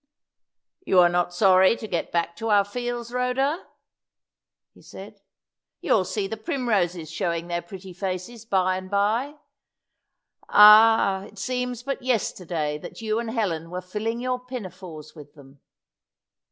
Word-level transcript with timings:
"You 0.83 0.99
are 0.99 1.09
not 1.09 1.31
sorry 1.31 1.75
to 1.75 1.87
get 1.87 2.11
back 2.11 2.35
to 2.37 2.49
our 2.49 2.65
fields, 2.65 3.11
Rhoda?" 3.13 3.67
he 4.73 4.81
said. 4.81 5.21
"You'll 5.79 6.05
see 6.05 6.25
the 6.25 6.37
primroses 6.37 7.11
showing 7.11 7.45
their 7.45 7.61
pretty 7.61 7.93
faces 7.93 8.43
by 8.43 8.77
and 8.77 8.89
by. 8.89 9.35
Ah, 10.49 11.25
it 11.25 11.37
seems 11.37 11.83
but 11.83 12.01
yesterday 12.01 12.79
that 12.79 13.01
you 13.03 13.19
and 13.19 13.29
Helen 13.29 13.69
were 13.69 13.79
filling 13.79 14.19
your 14.19 14.39
pinafores 14.39 15.13
with 15.13 15.35
them!" 15.35 15.59